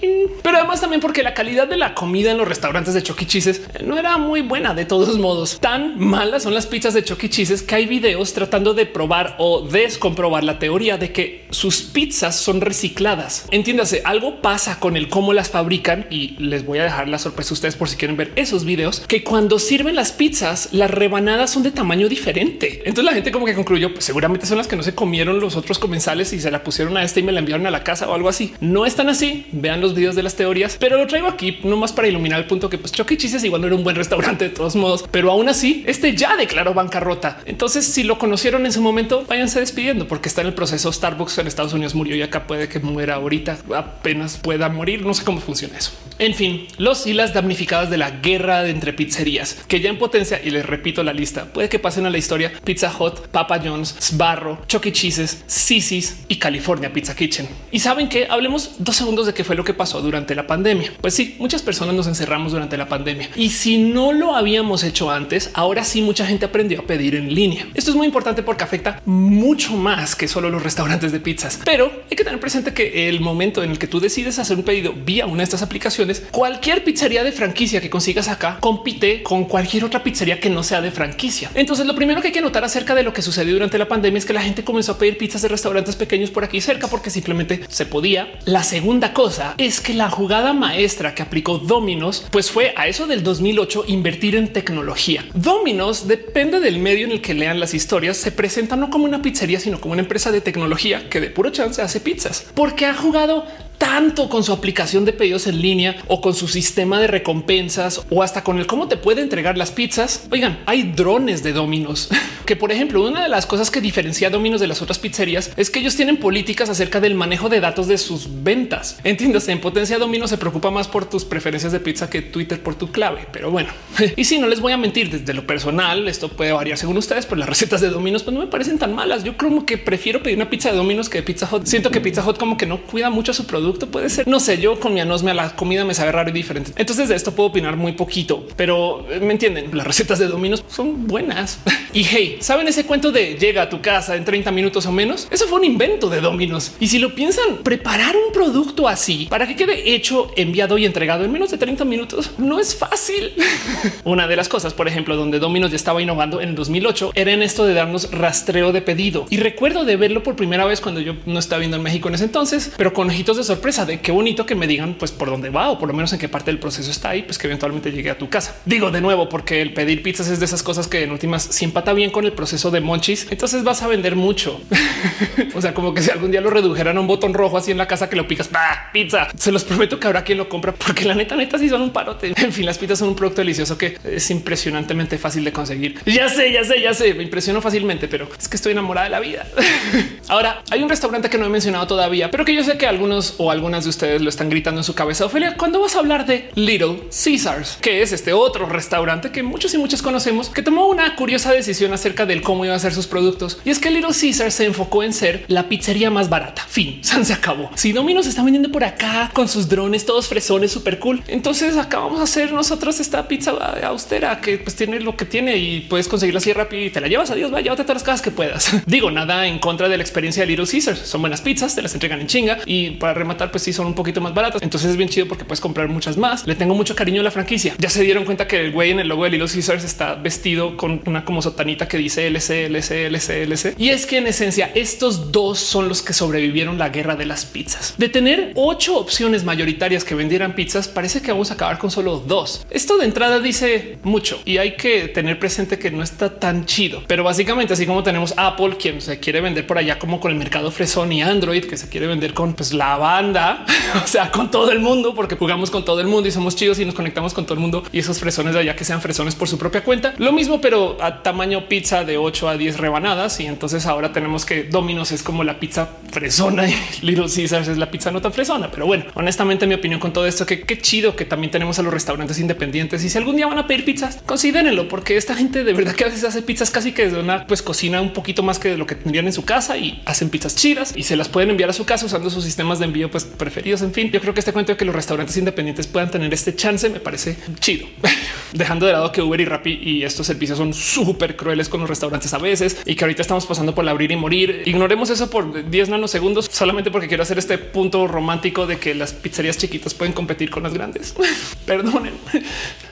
[0.00, 3.28] Pero además también porque la calidad de la comida en los restaurantes de Chucky e.
[3.28, 5.58] Cheeses no era muy buena de todos modos.
[5.60, 7.30] Tan malas son las pizzas de Chucky e.
[7.30, 12.36] Cheeses que hay videos tratando de probar o descomprobar la teoría de que sus pizzas
[12.36, 13.46] son recicladas.
[13.50, 17.50] Entiéndase, algo pasa con el cómo las fabrican y les voy a dejar la sorpresa
[17.50, 21.50] a ustedes por si quieren ver esos videos, que cuando sirven las pizzas, las rebanadas
[21.50, 22.82] son de tamaño diferente.
[22.84, 25.56] Entonces la gente como que concluyó, pues seguramente son las que no se comieron los
[25.56, 28.08] otros comensales y se la pusieron a este y me la enviaron a la casa
[28.08, 28.54] o algo así.
[28.60, 29.46] No están así.
[29.52, 32.46] Vean los videos de las teorías, pero lo traigo aquí no más para iluminar el
[32.46, 33.16] punto que pues Chucky e.
[33.18, 36.36] Cheeses igual no era un buen restaurante de todos modos, pero aún así este ya
[36.36, 37.40] declaró bancarrota.
[37.46, 41.38] Entonces si lo conocieron en su momento, váyanse despidiendo porque está en el proceso Starbucks
[41.38, 45.04] en Estados Unidos murió y acá puede que muera ahorita, apenas pueda morir.
[45.04, 45.92] No sé cómo funciona eso.
[46.18, 49.98] En fin, los y las damnificadas de la guerra de entre pizzerías que ya en
[49.98, 53.60] potencia y les repito la lista puede que pasen a la historia Pizza Hut, Papa
[53.62, 54.92] John's, Sbarro, Chucky e.
[54.92, 57.48] Cheeses, Sisi's y California Pizza Kitchen.
[57.70, 60.92] Y saben que hablemos dos segundos de qué fue lo que pasó durante la pandemia.
[61.00, 65.10] Pues sí, muchas personas nos encerramos durante la pandemia y si no lo habíamos hecho
[65.10, 67.66] antes, ahora sí mucha gente aprendió a pedir en línea.
[67.72, 71.90] Esto es muy importante porque afecta mucho más que solo los restaurantes de pizzas, pero
[72.10, 74.92] hay que tener presente que el momento en el que tú decides hacer un pedido
[74.92, 79.84] vía una de estas aplicaciones, cualquier pizzería de franquicia que consigas acá compite con cualquier
[79.84, 81.50] otra pizzería que no sea de franquicia.
[81.54, 84.18] Entonces, lo primero que hay que notar acerca de lo que sucedió durante la pandemia
[84.18, 87.10] es que la gente comenzó a pedir pizzas de restaurantes pequeños por aquí cerca porque
[87.10, 88.32] simplemente se podía.
[88.44, 93.06] La segunda cosa es que la jugada maestra que aplicó Dominos, pues fue a eso
[93.06, 95.24] del 2008 invertir en tecnología.
[95.34, 99.22] Dominos depende del medio en el que lean las historias, se presenta no como una
[99.22, 102.94] pizzería, sino como una empresa de tecnología que de puro chance hace pizzas, porque ha
[102.94, 103.44] jugado
[103.78, 108.22] tanto con su aplicación de pedidos en línea o con su sistema de recompensas o
[108.22, 110.26] hasta con el cómo te puede entregar las pizzas.
[110.30, 112.08] Oigan, hay drones de Dominos
[112.44, 115.70] que, por ejemplo, una de las cosas que diferencia Dominos de las otras pizzerías es
[115.70, 118.98] que ellos tienen políticas acerca del manejo de datos de sus ventas.
[119.04, 122.76] Entiéndase, en potencia Dominos se preocupa más por tus preferencias de pizza que Twitter por
[122.76, 123.26] tu clave.
[123.32, 123.70] Pero bueno,
[124.16, 127.26] y si no les voy a mentir desde lo personal, esto puede variar según ustedes,
[127.26, 129.24] pero las recetas de Dominos pues no me parecen tan malas.
[129.24, 131.66] Yo creo que prefiero pedir una pizza de Dominos que de Pizza Hut.
[131.66, 134.28] Siento que Pizza Hut como que no cuida mucho su producto puede ser.
[134.28, 136.70] No sé, yo con mi anosmia la comida me sabe raro y diferente.
[136.76, 139.76] Entonces de esto puedo opinar muy poquito, pero eh, me entienden.
[139.76, 141.58] Las recetas de Dominos son buenas.
[141.94, 145.26] Y hey, saben ese cuento de llega a tu casa en 30 minutos o menos.
[145.30, 146.72] Eso fue un invento de Dominos.
[146.78, 151.24] Y si lo piensan, preparar un producto así para que quede hecho, enviado y entregado
[151.24, 153.32] en menos de 30 minutos no es fácil.
[154.04, 157.32] Una de las cosas, por ejemplo, donde Dominos ya estaba innovando en el 2008 era
[157.32, 159.26] en esto de darnos rastreo de pedido.
[159.30, 162.14] Y recuerdo de verlo por primera vez cuando yo no estaba viendo en México en
[162.14, 165.30] ese entonces, pero con ojitos de sorpresa de qué bonito que me digan pues por
[165.30, 167.46] dónde va o por lo menos en qué parte del proceso está ahí, pues que
[167.46, 168.56] eventualmente llegue a tu casa.
[168.64, 171.64] Digo de nuevo, porque el pedir pizzas es de esas cosas que en últimas si
[171.64, 174.60] empata bien con el proceso de monchis, entonces vas a vender mucho.
[175.54, 177.78] o sea, como que si algún día lo redujeran a un botón rojo así en
[177.78, 178.90] la casa que lo picas, ¡bah!
[178.92, 179.28] pizza.
[179.38, 181.90] Se los prometo que habrá quien lo compra porque la neta, neta, sí son un
[181.90, 182.32] parote.
[182.36, 186.00] En fin, las pizzas son un producto delicioso que es impresionantemente fácil de conseguir.
[186.06, 189.10] Ya sé, ya sé, ya sé, me impresionó fácilmente, pero es que estoy enamorada de
[189.10, 189.46] la vida.
[190.28, 193.36] Ahora hay un restaurante que no he mencionado todavía, pero que yo sé que algunos
[193.38, 195.26] o algunas de ustedes lo están gritando en su cabeza.
[195.26, 199.72] Ophelia, cuando vas a hablar de Little Caesars, que es este otro restaurante que muchos
[199.74, 203.06] y muchas conocemos, que tomó una curiosa decisión acerca del cómo iba a ser sus
[203.06, 203.60] productos.
[203.64, 206.64] Y es que Little Caesars se enfocó en ser la pizzería más barata.
[206.68, 207.70] Fin, se acabó.
[207.74, 211.22] Si Domino's está vendiendo por acá con sus drones, todos fresones, súper cool.
[211.26, 213.52] Entonces acabamos a hacer nosotros esta pizza
[213.84, 217.08] austera que pues tiene lo que tiene y puedes conseguirla así rápido y te la
[217.08, 217.30] llevas.
[217.30, 218.70] Adiós, vaya, llévate todas las casas que puedas.
[218.86, 221.00] Digo nada en contra de la experiencia de Little Caesars.
[221.00, 223.94] Son buenas pizzas, te las entregan en chinga y para rematar, pues sí son un
[223.94, 224.62] poquito más baratas.
[224.62, 226.46] Entonces es bien chido porque puedes comprar muchas más.
[226.46, 227.74] Le tengo mucho cariño a la franquicia.
[227.78, 230.76] Ya se dieron cuenta que el güey en el logo de Little Caesars está vestido
[230.76, 233.74] con una como sotanita que dice LC, LC, LC, LC.
[233.78, 237.44] Y es que en esencia estos dos son los que sobrevivieron la guerra de las
[237.44, 237.94] pizzas.
[237.98, 242.18] De tener ocho opciones mayoritarias que vendieran pizzas, parece que vamos a acabar con solo
[242.18, 242.66] dos.
[242.68, 247.02] Esto de entrada dice mucho y hay que tener presente que no está tan chido.
[247.06, 250.36] Pero básicamente así como tenemos Apple, quien se quiere vender por allá como con el
[250.36, 253.64] mercado fresón y Android, que se quiere vender con pues, la banda,
[254.04, 256.78] o sea, con todo el mundo, porque jugamos con todo el mundo y somos chidos
[256.78, 259.34] y nos conectamos con todo el mundo y esos fresones de allá que sean fresones
[259.34, 260.12] por su propia cuenta.
[260.18, 263.40] Lo mismo, pero a tamaño pizza de 8 a 10 rebanadas.
[263.40, 267.78] Y entonces ahora tenemos que Domino's es como la pizza fresona y Little Caesars es
[267.78, 268.70] la pizza no tan fresona.
[268.70, 271.82] Pero bueno, honestamente, mi opinión con todo esto, que qué chido que también tenemos a
[271.82, 273.04] los restaurantes independientes.
[273.04, 276.04] Y si algún día van a pedir pizzas, considérenlo, porque esta gente de verdad que
[276.04, 278.76] a veces hace pizzas casi que de una pues cocina un poquito más que de
[278.76, 281.70] lo que tendrían en su casa y hacen pizzas chidas y se las pueden enviar
[281.70, 283.82] a su casa usando sus sistemas de envío pues preferidos.
[283.82, 286.54] En fin, yo creo que este cuento de que los restaurantes independientes puedan tener este
[286.54, 287.86] chance me parece chido,
[288.52, 291.88] dejando de lado que Uber y Rappi y estos servicios son súper crueles con los
[291.88, 294.62] restaurantes a veces y que ahorita estamos pasando por abrir y morir.
[294.66, 299.12] Ignoremos eso por 10 nanosegundos solamente porque quiero hacer este punto romántico de que las
[299.12, 301.14] pizzerías chiquitas pueden competir con las grandes.
[301.66, 302.14] Perdonen,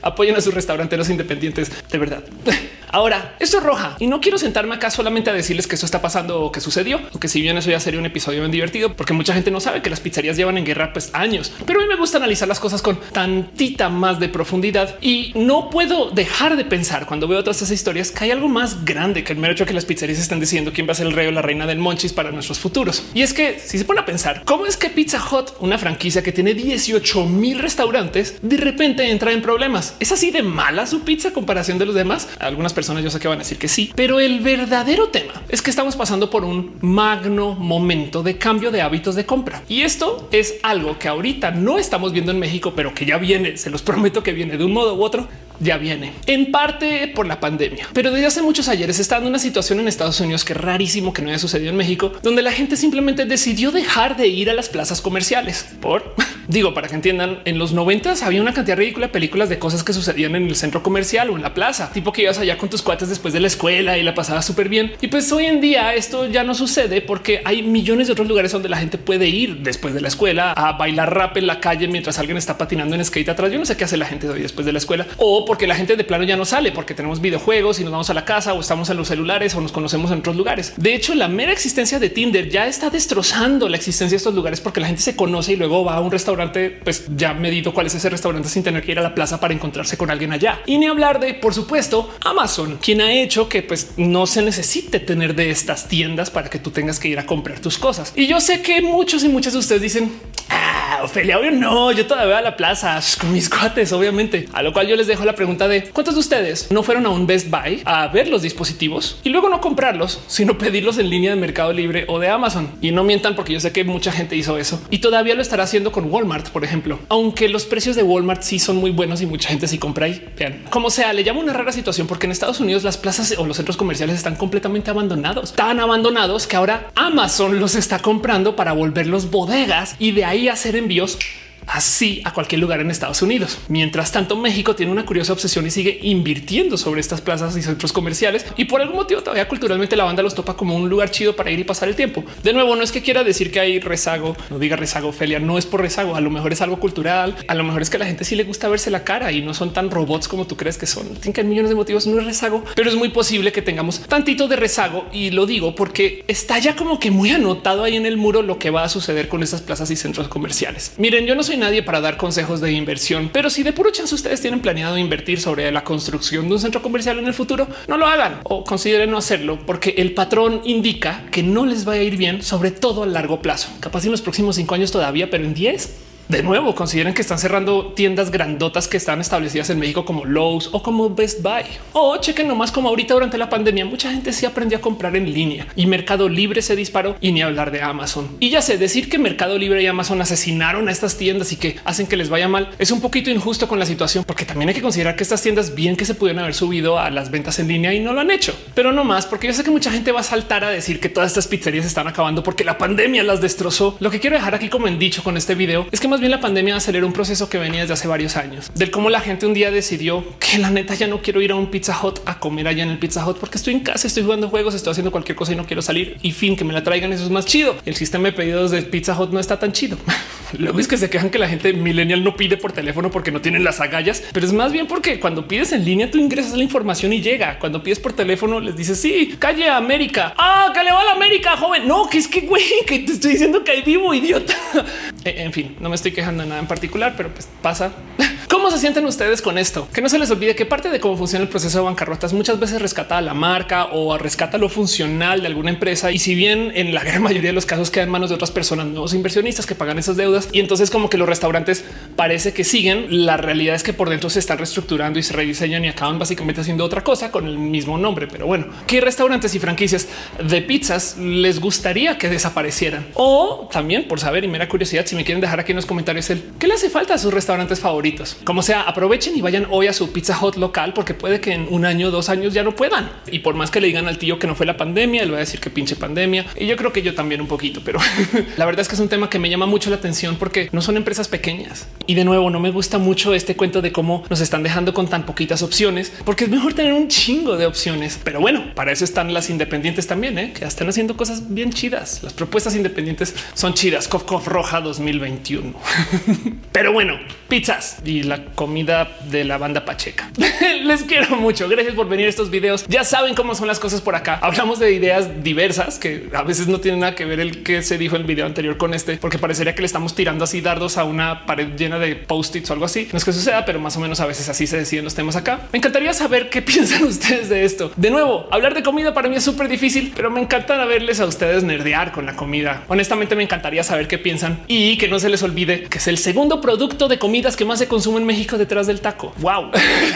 [0.07, 2.25] apoyen a sus restauranteros independientes de verdad.
[2.88, 6.01] Ahora, esto es roja y no quiero sentarme acá solamente a decirles que eso está
[6.01, 8.95] pasando o que sucedió, o que si bien eso ya sería un episodio bien divertido,
[8.95, 11.83] porque mucha gente no sabe que las pizzerías llevan en guerra pues años, pero a
[11.83, 16.57] mí me gusta analizar las cosas con tantita más de profundidad y no puedo dejar
[16.57, 19.53] de pensar cuando veo todas esas historias que hay algo más grande que el mero
[19.53, 21.66] hecho que las pizzerías están diciendo quién va a ser el rey o la reina
[21.66, 23.03] del monchis para nuestros futuros.
[23.14, 26.23] Y es que si se pone a pensar cómo es que Pizza Hut, una franquicia
[26.23, 29.95] que tiene 18 mil restaurantes, de repente entra en problemas.
[29.98, 32.28] Es así de mala su pizza a comparación de los demás.
[32.38, 35.62] Algunas personas yo sé que van a decir que sí, pero el verdadero tema es
[35.62, 39.62] que estamos pasando por un magno momento de cambio de hábitos de compra.
[39.68, 43.56] Y esto es algo que ahorita no estamos viendo en México, pero que ya viene,
[43.56, 45.28] se los prometo que viene de un modo u otro
[45.61, 49.38] ya viene en parte por la pandemia, pero desde hace muchos ayeres está dando una
[49.38, 52.53] situación en Estados Unidos que es rarísimo que no haya sucedido en México, donde la
[52.53, 56.14] gente simplemente decidió dejar de ir a las plazas comerciales por
[56.49, 59.83] digo, para que entiendan, en los noventas había una cantidad ridícula de películas de cosas
[59.83, 62.69] que sucedían en el centro comercial o en la plaza, tipo que ibas allá con
[62.69, 64.92] tus cuates después de la escuela y la pasaba súper bien.
[65.01, 68.53] Y pues hoy en día esto ya no sucede porque hay millones de otros lugares
[68.53, 71.88] donde la gente puede ir después de la escuela a bailar rap en la calle
[71.88, 73.53] mientras alguien está patinando en skate atrás.
[73.53, 75.74] Yo no sé qué hace la gente hoy después de la escuela o porque la
[75.74, 78.52] gente de plano ya no sale porque tenemos videojuegos y nos vamos a la casa
[78.52, 80.74] o estamos en los celulares o nos conocemos en otros lugares.
[80.76, 84.61] De hecho, la mera existencia de Tinder ya está destrozando la existencia de estos lugares
[84.61, 87.87] porque la gente se conoce y luego va a un restaurante, pues ya medito cuál
[87.87, 90.61] es ese restaurante sin tener que ir a la plaza para encontrarse con alguien allá.
[90.66, 95.00] Y ni hablar de, por supuesto, Amazon, quien ha hecho que pues no se necesite
[95.00, 98.12] tener de estas tiendas para que tú tengas que ir a comprar tus cosas.
[98.16, 100.12] Y yo sé que muchos y muchas de ustedes dicen,
[100.50, 104.48] ah, Ofelia, obvio no, yo todavía a la plaza con mis cuates, obviamente.
[104.52, 107.11] A lo cual yo les dejo la pregunta de cuántos de ustedes no fueron a
[107.11, 111.31] un Best Buy a ver los dispositivos y luego no comprarlos, sino pedirlos en línea
[111.31, 112.70] de Mercado Libre o de Amazon.
[112.81, 115.64] Y no mientan porque yo sé que mucha gente hizo eso y todavía lo estará
[115.64, 116.99] haciendo con Walmart, por ejemplo.
[117.09, 120.27] Aunque los precios de Walmart sí son muy buenos y mucha gente sí compra ahí.
[120.38, 123.46] Vean, como sea, le llamo una rara situación porque en Estados Unidos las plazas o
[123.46, 128.72] los centros comerciales están completamente abandonados, tan abandonados que ahora Amazon los está comprando para
[128.72, 131.18] volverlos bodegas y de ahí hacer envíos
[131.66, 133.59] así a cualquier lugar en Estados Unidos.
[133.68, 137.92] Mientras tanto, México tiene una curiosa obsesión y sigue invirtiendo sobre estas plazas y centros
[137.92, 141.37] comerciales y por algún motivo todavía culturalmente la banda los topa como un lugar chido
[141.37, 142.24] para ir y pasar el tiempo.
[142.42, 145.59] De nuevo, no es que quiera decir que hay rezago, no diga rezago, Felia, no
[145.59, 148.00] es por rezago, a lo mejor es algo cultural, a lo mejor es que a
[148.00, 150.57] la gente sí le gusta verse la cara y no son tan robots como tú
[150.57, 151.07] crees que son.
[151.09, 154.48] Tienen que millones de motivos, no es rezago, pero es muy posible que tengamos tantito
[154.48, 158.16] de rezago y lo digo porque está ya como que muy anotado ahí en el
[158.16, 160.92] muro lo que va a suceder con esas plazas y centros comerciales.
[160.98, 164.14] Miren, yo no soy nadie para dar consejos de inversión, pero si de puro chance
[164.14, 167.97] ustedes tienen planeado invertir sobre la construcción de un centro comercial en el futuro, no
[167.97, 172.03] lo hagan o consideren no hacerlo porque el patrón indica que no les va a
[172.03, 173.69] ir bien, sobre todo a largo plazo.
[173.81, 177.39] Capaz en los próximos cinco años todavía, pero en 10 de nuevo, consideren que están
[177.39, 181.62] cerrando tiendas grandotas que están establecidas en México como Lowe's o como Best Buy.
[181.93, 185.33] O chequen nomás como ahorita durante la pandemia mucha gente se aprendió a comprar en
[185.33, 188.29] línea y Mercado Libre se disparó y ni hablar de Amazon.
[188.41, 191.77] Y ya sé, decir que Mercado Libre y Amazon asesinaron a estas tiendas y que
[191.85, 194.75] hacen que les vaya mal es un poquito injusto con la situación porque también hay
[194.75, 197.69] que considerar que estas tiendas bien que se pudieron haber subido a las ventas en
[197.69, 198.53] línea y no lo han hecho.
[198.75, 201.09] Pero no más porque yo sé que mucha gente va a saltar a decir que
[201.09, 203.97] todas estas pizzerías están acabando porque la pandemia las destrozó.
[204.01, 206.31] Lo que quiero dejar aquí como en dicho con este video es que más bien
[206.31, 209.46] la pandemia aceleró un proceso que venía desde hace varios años, del cómo la gente
[209.46, 212.38] un día decidió que la neta ya no quiero ir a un Pizza Hut a
[212.38, 215.11] comer allá en el Pizza Hut porque estoy en casa, estoy jugando juegos, estoy haciendo
[215.11, 217.12] cualquier cosa y no quiero salir y fin que me la traigan.
[217.12, 217.76] Eso es más chido.
[217.85, 219.96] El sistema de pedidos de Pizza Hut no está tan chido.
[220.59, 223.40] Luego es que se quejan que la gente millennial no pide por teléfono porque no
[223.40, 226.62] tienen las agallas, pero es más bien porque cuando pides en línea tú ingresas la
[226.62, 227.59] información y llega.
[227.59, 230.35] Cuando pides por teléfono les dices sí, calle América.
[230.38, 231.87] Ah, que le va a la América, joven.
[231.87, 234.55] No, que es que güey, que te estoy diciendo que hay vivo, idiota.
[235.24, 237.92] en fin, no me estoy quejando de nada en particular, pero pues pasa.
[238.48, 239.88] ¿Cómo se sienten ustedes con esto?
[239.92, 242.61] Que no se les olvide que parte de cómo funciona el proceso de bancarrotas muchas
[242.61, 246.12] veces rescata a la marca o rescata lo funcional de alguna empresa.
[246.12, 248.52] Y si bien en la gran mayoría de los casos quedan en manos de otras
[248.52, 252.62] personas, nuevos inversionistas que pagan esas deudas y entonces como que los restaurantes parece que
[252.62, 256.20] siguen, la realidad es que por dentro se están reestructurando y se rediseñan y acaban
[256.20, 258.28] básicamente haciendo otra cosa con el mismo nombre.
[258.28, 260.06] Pero bueno, ¿qué restaurantes y franquicias
[260.40, 263.09] de pizzas les gustaría que desaparecieran?
[263.14, 266.30] O también por saber y mera curiosidad, si me quieren dejar aquí en los comentarios
[266.30, 268.36] el qué le hace falta a sus restaurantes favoritos.
[268.44, 271.66] Como sea, aprovechen y vayan hoy a su Pizza Hut local porque puede que en
[271.70, 273.11] un año, dos años ya no puedan.
[273.31, 275.37] Y por más que le digan al tío que no fue la pandemia, él va
[275.37, 276.46] a decir que pinche pandemia.
[276.59, 277.99] Y yo creo que yo también un poquito, pero
[278.57, 280.83] la verdad es que es un tema que me llama mucho la atención porque no
[280.83, 281.88] son empresas pequeñas.
[282.07, 285.09] Y de nuevo, no me gusta mucho este cuento de cómo nos están dejando con
[285.09, 288.20] tan poquitas opciones, porque es mejor tener un chingo de opciones.
[288.22, 290.53] Pero bueno, para eso están las independientes también, ¿eh?
[290.53, 292.22] que están haciendo cosas bien chidas.
[292.22, 294.09] Las propuestas independientes son chidas.
[294.09, 295.75] Cof, cof roja 2021.
[296.72, 300.30] pero bueno, pizzas y la comida de la banda Pacheca.
[300.85, 301.68] Les quiero mucho.
[301.68, 302.85] Gracias por venir a estos videos.
[302.88, 304.38] Ya saben cómo son las cosas por acá.
[304.42, 307.98] Hablamos de ideas diversas que a veces no tienen nada que ver el que se
[307.98, 310.98] dijo en el video anterior con este, porque parecería que le estamos tirando así dardos
[310.98, 313.09] a una pared llena de post-its o algo así.
[313.12, 315.37] No es que suceda, pero más o menos a veces así se deciden los temas
[315.37, 315.61] acá.
[315.72, 317.92] Me encantaría saber qué piensan ustedes de esto.
[317.96, 321.26] De nuevo, hablar de comida para mí es súper difícil, pero me encanta verles a
[321.26, 322.85] ustedes nerdear con la comida.
[322.88, 326.18] Honestamente, me encantaría saber qué piensan y que no se les olvide que es el
[326.18, 329.35] segundo producto de comidas que más se consume en México detrás del taco.
[329.40, 329.70] Wow.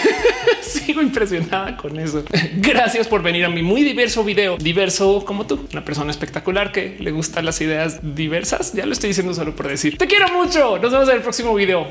[0.63, 2.25] Sigo impresionada con eso.
[2.55, 6.97] Gracias por venir a mi muy diverso video, diverso como tú, una persona espectacular que
[6.99, 8.73] le gustan las ideas diversas.
[8.73, 9.99] Ya lo estoy diciendo solo por decir.
[9.99, 10.79] Te quiero mucho.
[10.79, 11.89] Nos vemos en el próximo video.